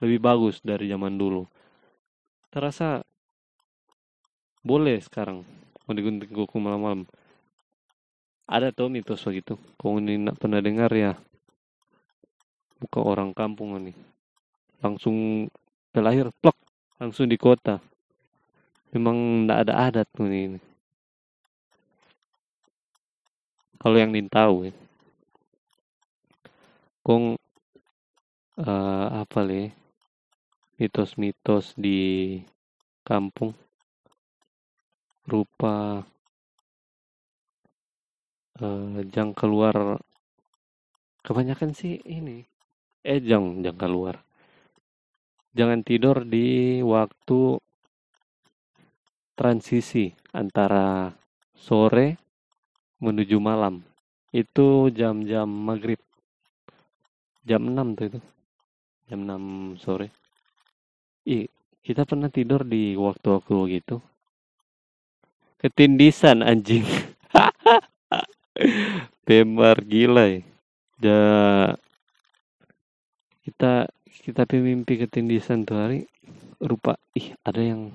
[0.05, 1.49] lebih bagus dari zaman dulu
[2.53, 3.01] terasa
[4.61, 5.40] boleh sekarang
[5.88, 7.09] mau digunting kuku malam-malam
[8.51, 9.55] ada tuh mitos begitu.
[9.79, 11.14] Kau ini nak pernah dengar ya?
[12.83, 13.94] Bukan orang kampung ini.
[14.83, 15.46] Langsung
[15.94, 16.59] terlahir, plok,
[16.99, 17.79] langsung di kota.
[18.90, 20.59] Memang tidak ada adat ini.
[23.80, 24.72] Kalau yang nin tahu ya.
[27.00, 27.32] Kong
[28.60, 29.72] uh, apa le?
[30.76, 32.36] Mitos-mitos di
[33.00, 33.56] kampung.
[35.24, 36.04] Rupa
[38.60, 39.96] uh, jang keluar.
[41.24, 42.44] Kebanyakan sih ini.
[43.00, 44.20] Eh jang jang keluar.
[45.56, 47.56] Jangan tidur di waktu
[49.32, 51.16] transisi antara
[51.56, 52.29] sore
[53.00, 53.82] menuju malam.
[54.30, 55.98] Itu jam-jam maghrib.
[57.42, 58.20] Jam 6 tuh itu.
[59.08, 60.12] Jam 6 sore.
[61.26, 61.48] Ih
[61.80, 64.04] kita pernah tidur di waktu-waktu gitu.
[65.58, 66.84] Ketindisan anjing.
[69.26, 70.40] Pemar gila ya.
[71.00, 71.18] Da,
[73.40, 73.88] kita
[74.20, 76.00] kita mimpi ketindisan tuh hari
[76.60, 77.88] rupa ih ada yang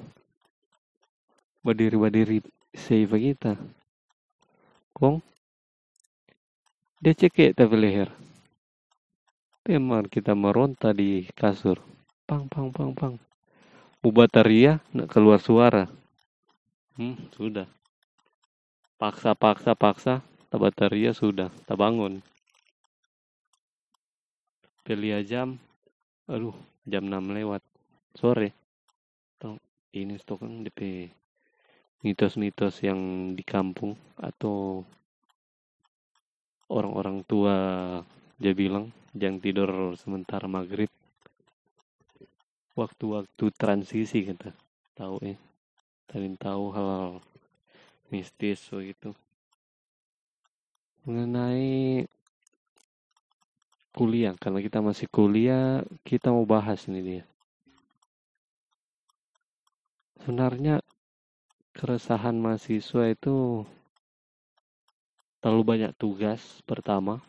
[1.62, 2.42] berdiri-berdiri
[2.74, 3.54] save kita.
[4.96, 5.20] Kong
[7.04, 8.10] dia cekek tapi leher.
[9.68, 11.78] Memang kita meronta di kasur.
[12.26, 13.16] Pang, pang, pang, pang.
[14.02, 15.86] Ubataria nak keluar suara.
[16.98, 17.70] Hmm, sudah.
[18.98, 20.26] Paksa, paksa, paksa.
[20.50, 21.54] Tabataria sudah.
[21.70, 22.26] Tak bangun.
[24.82, 25.62] Pelia jam.
[26.26, 26.58] Aduh,
[26.90, 27.62] jam 6 lewat.
[28.18, 28.50] Sore.
[29.96, 31.08] Ini stok DP
[32.04, 34.84] mitos-mitos yang di kampung atau
[36.68, 37.56] orang-orang tua
[38.36, 40.92] dia bilang jangan tidur sementara maghrib.
[42.76, 44.52] Waktu-waktu transisi kita
[45.00, 45.40] tahu ya.
[46.12, 47.10] Kalian tahu hal, -hal
[48.14, 49.14] mistis begitu.
[51.06, 52.06] Mengenai
[53.96, 57.24] kuliah karena kita masih kuliah kita mau bahas ini dia.
[60.26, 60.82] Sebenarnya
[61.76, 63.68] keresahan mahasiswa itu
[65.44, 67.20] terlalu banyak tugas pertama.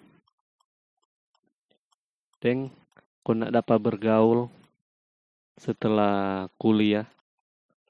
[2.39, 2.71] Dan
[3.27, 4.47] kau nak dapat bergaul
[5.59, 7.11] setelah kuliah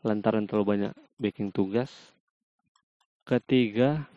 [0.01, 1.93] lantaran terlalu banyak baking tugas.
[3.29, 4.09] Ketiga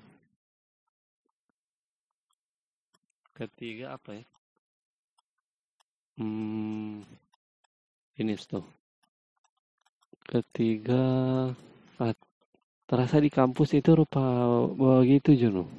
[3.36, 4.26] ketiga apa ya?
[6.16, 7.04] Hmm,
[8.16, 8.64] ini tuh.
[10.24, 11.04] Ketiga
[12.90, 14.20] terasa di kampus itu rupa
[14.74, 15.70] begitu Juno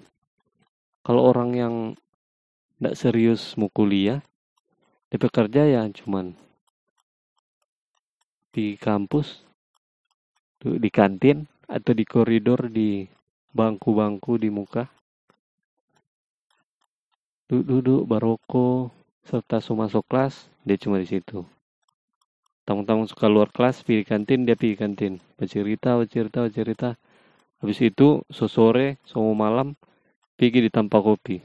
[1.03, 1.75] kalau orang yang
[2.79, 4.23] tidak serius mau kuliah
[5.11, 6.39] dia bekerja ya cuman
[8.55, 9.43] di kampus
[10.61, 13.07] di kantin atau di koridor di
[13.55, 14.91] bangku-bangku di muka.
[17.51, 18.95] Duduk-duduk baroko
[19.27, 21.43] serta masuk kelas dia cuma di situ
[22.71, 25.19] tamu-tamu suka luar kelas pergi kantin dia pergi kantin.
[25.35, 26.95] Bercerita bercerita bercerita.
[27.59, 29.75] Habis itu sore sore malam
[30.39, 31.43] pergi di tempat kopi.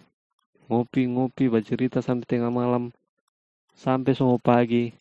[0.69, 2.93] Ngopi ngopi bercerita sampai tengah malam.
[3.73, 4.93] Sampai semua pagi.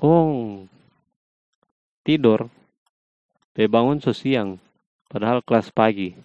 [0.00, 0.64] Kong
[2.00, 2.48] tidur.
[3.60, 4.56] Bangun sosiang
[5.12, 6.16] padahal kelas pagi.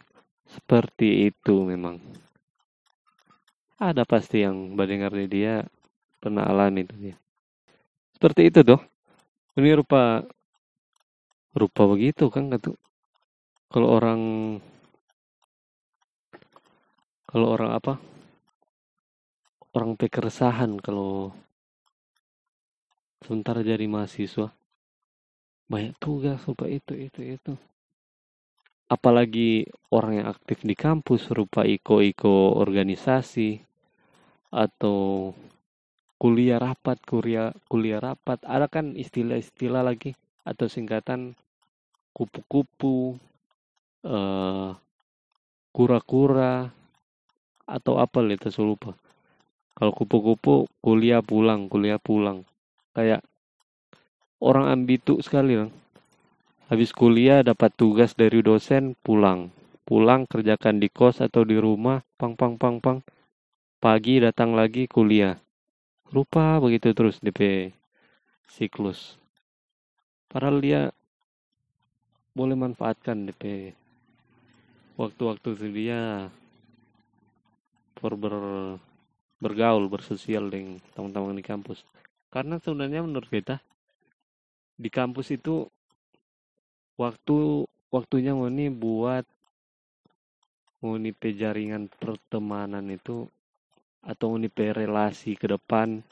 [0.47, 1.99] Seperti itu memang.
[3.75, 5.67] Ada pasti yang mendengar dia
[6.23, 7.15] pernah alami itu dia
[8.25, 8.81] seperti itu tuh.
[9.61, 10.25] Ini rupa
[11.53, 12.73] rupa begitu kan gitu.
[13.69, 14.21] Kalau orang
[17.29, 17.93] kalau orang apa?
[19.77, 21.37] Orang pekeresahan kalau
[23.21, 24.49] sementara jadi mahasiswa
[25.69, 27.53] banyak tugas rupa itu itu itu
[28.89, 33.65] apalagi orang yang aktif di kampus rupa iko-iko organisasi
[34.53, 35.33] atau
[36.25, 38.41] kuliah rapat, kuliah kuliah rapat.
[38.41, 41.37] Ada kan istilah-istilah lagi atau singkatan
[42.17, 43.21] kupu-kupu,
[44.09, 44.73] uh,
[45.69, 46.73] kura-kura
[47.69, 48.97] atau apa itu saya lupa.
[49.77, 52.41] Kalau kupu-kupu kuliah pulang, kuliah pulang.
[52.97, 53.21] Kayak
[54.41, 55.69] orang ambitu sekali lah.
[56.73, 59.53] Habis kuliah dapat tugas dari dosen pulang.
[59.85, 63.05] Pulang kerjakan di kos atau di rumah, pang pang pang pang.
[63.77, 65.44] Pagi datang lagi kuliah
[66.13, 67.73] lupa begitu terus DP
[68.45, 69.17] siklus.
[70.29, 70.81] Padahal dia
[72.35, 73.73] boleh manfaatkan DP
[74.99, 76.27] waktu-waktu itu dia
[77.95, 78.35] for ber,
[79.39, 81.81] bergaul bersosial dengan teman-teman di kampus.
[82.29, 83.63] Karena sebenarnya menurut kita
[84.75, 85.71] di kampus itu
[86.99, 89.23] waktu waktunya mau ini buat
[90.83, 93.31] mau ini jaringan pertemanan itu
[94.05, 96.05] atau unipe relasi ke depan.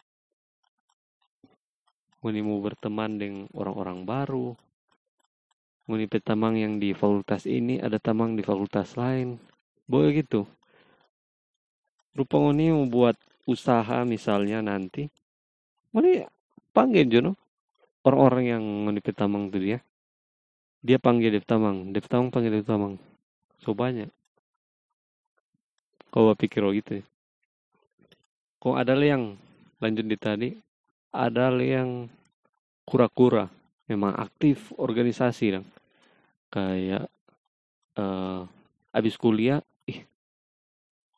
[2.24, 4.48] Mau berteman dengan orang-orang baru.
[5.86, 9.38] Unipe tamang yang di fakultas ini ada tamang di fakultas lain.
[9.86, 10.48] Boleh gitu.
[12.16, 15.12] Rupa ini mau buat usaha misalnya nanti
[15.94, 16.24] ini
[16.74, 17.32] panggil jono.
[18.04, 19.80] Orang-orang yang unipe tamang itu dia.
[20.84, 21.96] Dia panggil Dev Tamang.
[21.96, 23.00] Dev Tamang panggil Dev Tamang.
[23.64, 24.12] So banyak.
[26.12, 27.04] Kau pikir gitu ya
[28.64, 29.36] kok ada yang
[29.84, 30.50] lanjut di tadi.
[31.12, 32.08] Ada yang
[32.88, 33.52] kura-kura.
[33.92, 35.68] Memang aktif organisasi dong
[36.54, 37.10] kayak
[37.98, 38.46] uh,
[38.94, 39.58] habis kuliah
[39.90, 40.06] ih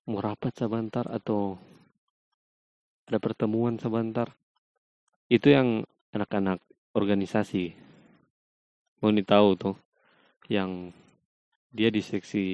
[0.08, 1.60] mau rapat sebentar atau
[3.06, 4.32] ada pertemuan sebentar.
[5.28, 5.84] Itu yang
[6.16, 6.64] anak-anak
[6.96, 7.76] organisasi.
[9.04, 9.76] Mau tahu tuh
[10.48, 10.96] yang
[11.76, 12.48] dia di seksi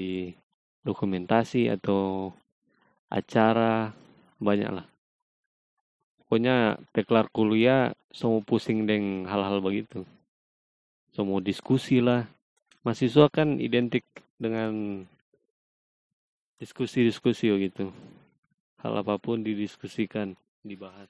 [0.82, 2.34] dokumentasi atau
[3.08, 3.94] acara
[4.42, 4.86] banyak lah
[6.26, 10.04] pokoknya kelar kuliah semua pusing dengan hal-hal begitu
[11.14, 12.26] semua diskusi lah
[12.82, 14.04] mahasiswa kan identik
[14.42, 15.06] dengan
[16.62, 17.90] diskusi-diskusi gitu.
[18.86, 21.10] Hal apa pun didiskusikan, dibahas.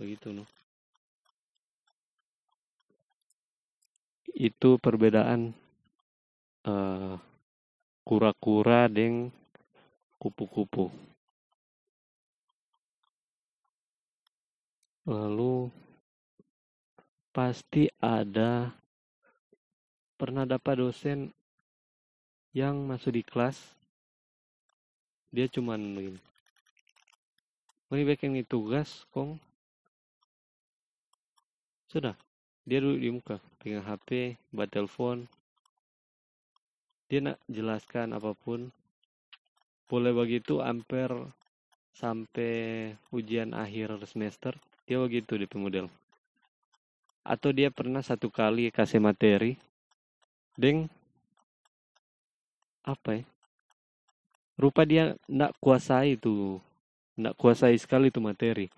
[0.00, 0.48] Begitu, no.
[4.32, 5.52] Itu perbedaan
[6.64, 7.20] uh,
[8.08, 9.28] kura-kura dengan
[10.18, 10.90] kupu-kupu.
[15.08, 15.72] Lalu
[17.32, 18.74] pasti ada
[20.20, 21.32] pernah dapat dosen
[22.52, 23.78] yang masuk di kelas
[25.30, 26.20] dia cuman begini
[27.88, 29.40] ini bikin ini tugas kong.
[31.88, 32.12] Sudah
[32.68, 35.24] dia duduk di muka pegang HP buat telepon.
[37.08, 38.68] Dia nak jelaskan apa pun
[39.88, 41.08] boleh begitu hampir
[41.96, 44.54] sampai ujian akhir semester?
[44.84, 45.88] Dia begitu di pemodel.
[47.24, 49.56] Atau dia pernah satu kali kasih materi?
[50.54, 50.86] Deng?
[52.84, 53.24] Apa ya?
[54.60, 56.60] Rupa dia ndak kuasai itu
[57.18, 58.68] ndak kuasai sekali itu materi.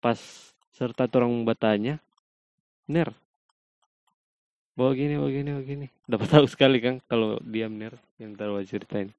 [0.00, 0.18] Pas
[0.72, 2.00] serta orang bertanya
[2.90, 3.12] ner
[4.72, 5.30] bawa gini bawa
[5.62, 9.12] gini dapat tahu sekali kan kalau diam ner yang taruh ceritain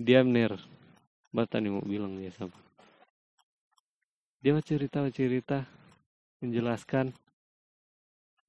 [0.00, 0.56] diam ner
[1.28, 2.56] bata nih mau bilang dia sama
[4.40, 5.68] dia cerita cerita
[6.40, 7.12] menjelaskan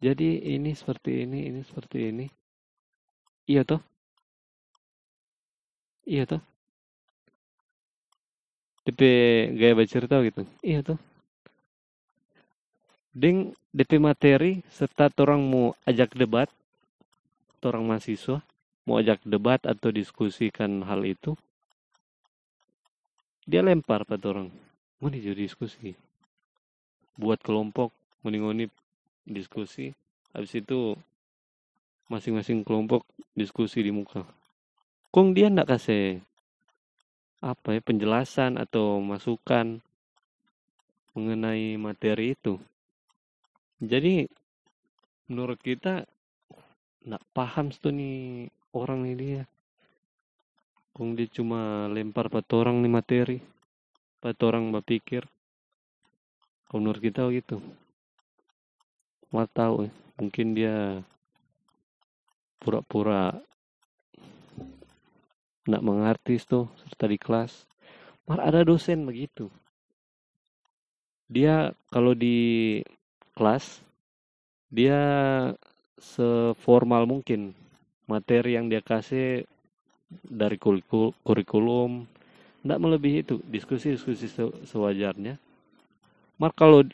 [0.01, 2.25] jadi ini seperti ini, ini seperti ini.
[3.45, 3.81] Iya toh?
[6.09, 6.41] Iya toh?
[8.81, 9.01] DP
[9.61, 10.41] gaya baca cerita gitu.
[10.65, 10.97] Iya toh?
[13.13, 16.49] Ding DP materi serta orang mau ajak debat,
[17.61, 18.41] orang mahasiswa
[18.87, 21.37] mau ajak debat atau diskusikan hal itu,
[23.45, 24.49] dia lempar pada orang.
[25.01, 25.97] Mau jadi diskusi.
[27.17, 28.69] Buat kelompok, ngoni-ngoni
[29.25, 29.93] diskusi
[30.33, 30.95] habis itu
[32.09, 33.05] masing-masing kelompok
[33.37, 34.25] diskusi di muka
[35.13, 36.21] kong dia ndak kasih
[37.41, 39.81] apa ya penjelasan atau masukan
[41.17, 42.61] mengenai materi itu
[43.81, 44.29] jadi
[45.25, 46.05] menurut kita
[47.01, 49.43] ndak paham tuh nih orang ini dia
[50.91, 53.37] kong dia cuma lempar pada orang nih materi.
[54.21, 55.25] Pada orang berpikir
[56.69, 57.57] kalau menurut kita gitu.
[59.33, 59.91] Mau tahu ya.
[60.21, 61.01] mungkin dia
[62.61, 63.33] pura-pura
[65.65, 67.65] nak mengerti tuh serta di kelas.
[68.29, 69.49] Malah ada dosen begitu.
[71.25, 72.77] Dia kalau di
[73.33, 73.81] kelas
[74.69, 75.01] dia
[75.97, 77.57] seformal mungkin
[78.11, 79.47] materi yang dia kasih
[80.11, 82.03] dari kurikulum
[82.61, 84.29] tidak melebihi itu diskusi-diskusi
[84.69, 85.41] sewajarnya.
[86.37, 86.85] Mar kalau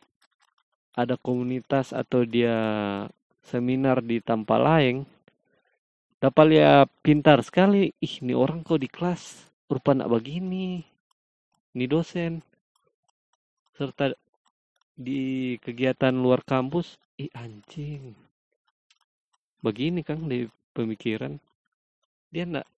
[0.96, 2.56] ada komunitas atau dia
[3.44, 5.04] seminar di tempat lain,
[6.24, 7.92] dapat lihat pintar sekali.
[8.00, 10.88] Ih, ini orang kok di kelas rupa nak begini.
[11.76, 12.40] Ini dosen.
[13.76, 14.16] Serta
[14.96, 18.16] di kegiatan luar kampus, ih anjing.
[19.60, 20.48] Begini kan di
[20.78, 21.42] pemikiran.
[22.30, 22.70] Dia nak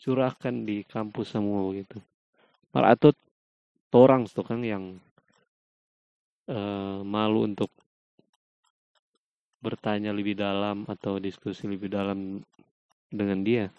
[0.00, 2.00] curahkan di kampus semua begitu.
[2.72, 3.12] Malah atau
[3.92, 4.96] orang tuh kan yang
[6.48, 7.68] uh, malu untuk
[9.62, 12.42] bertanya lebih dalam atau diskusi lebih dalam
[13.06, 13.70] dengan dia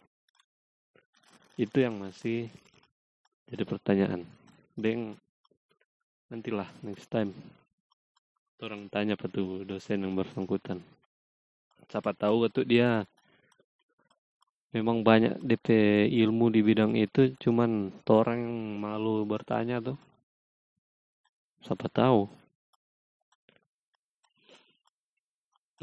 [1.60, 2.48] itu yang masih
[3.52, 4.24] jadi pertanyaan
[4.80, 5.20] Deng
[6.32, 7.36] nantilah next time
[8.64, 10.80] orang tanya tuh dosen yang bersangkutan
[11.92, 13.04] siapa tahu itu dia
[14.76, 15.68] memang banyak DP
[16.24, 19.98] ilmu di bidang itu cuman orang yang malu bertanya tuh
[21.64, 22.28] siapa tahu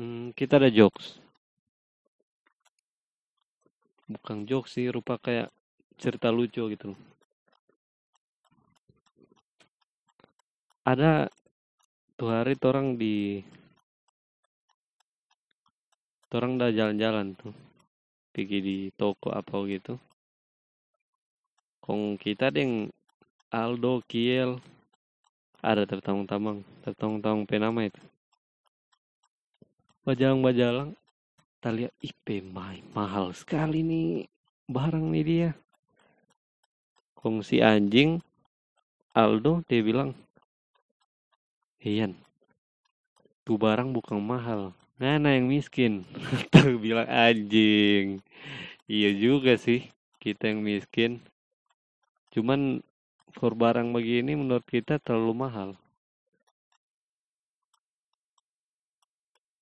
[0.00, 1.20] Hmm, kita ada jokes.
[4.08, 5.52] Bukan jokes sih, rupa kayak
[6.00, 6.96] cerita lucu gitu.
[10.88, 11.28] Ada
[12.16, 13.44] tuh hari orang di
[16.38, 17.50] orang udah jalan-jalan tuh.
[18.30, 19.98] Pergi di toko apa gitu.
[21.82, 22.92] Kong kita deng
[23.50, 24.62] Aldo Kiel.
[25.60, 28.00] Ada tertanggung-tanggung tertanggung-tanggung penama itu.
[30.06, 30.96] Bajalang-bajalang,
[31.60, 34.24] kita lihat, ih pemai, mahal sekali nih
[34.64, 35.50] barang nih dia.
[37.12, 38.24] Kongsi anjing,
[39.12, 40.16] Aldo, dia bilang,
[41.84, 42.16] Ian,
[43.44, 46.04] tuh barang bukan mahal, Ngana yang miskin.
[46.52, 48.20] Tuh bilang anjing.
[48.84, 49.88] Iya juga sih,
[50.20, 51.24] kita yang miskin.
[52.30, 52.84] Cuman
[53.32, 55.70] for barang begini menurut kita terlalu mahal.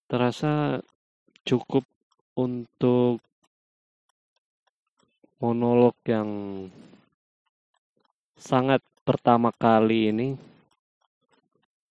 [0.09, 0.81] terasa
[1.45, 1.85] cukup
[2.33, 3.21] untuk
[5.37, 6.29] monolog yang
[8.41, 10.29] sangat pertama kali ini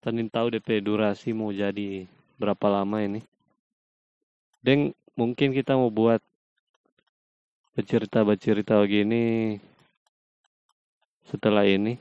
[0.01, 2.09] Tanin tahu DP durasi mau jadi
[2.41, 3.21] berapa lama ini.
[4.67, 6.19] Dan mungkin kita mau buat
[7.79, 9.55] bercerita-bercerita begini
[11.23, 11.95] setelah ini.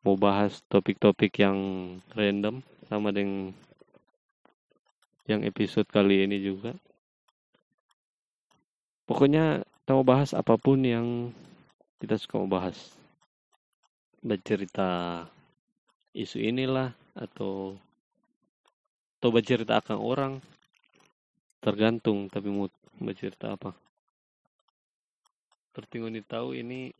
[0.00, 1.60] Mau bahas topik-topik yang
[2.16, 3.52] random sama dengan
[5.28, 6.72] yang episode kali ini juga.
[9.04, 11.28] Pokoknya kita mau bahas apa pun yang
[12.00, 12.96] kita suka mau bahas.
[14.24, 15.28] Bercerita
[16.16, 17.76] isu inilah atau
[19.20, 20.32] atau bercerita akan orang
[21.64, 22.68] tergantung tapi mau
[23.00, 23.72] bercerita apa?
[25.74, 26.92] Ini tahu ini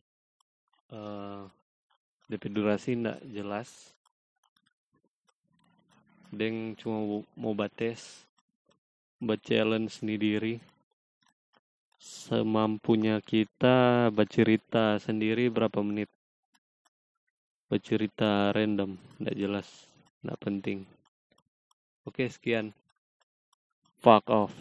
[0.89, 1.45] uh,
[2.49, 3.69] durasi tidak jelas.
[6.33, 8.25] Deng cuma mau bates
[9.45, 10.59] challenge sendiri.
[12.01, 16.09] Semampunya kita bercerita sendiri berapa menit?
[17.71, 19.67] Bercerita random tidak jelas
[20.19, 20.79] tidak penting.
[22.05, 22.73] Oke, sekian.
[24.05, 24.51] Fuck off.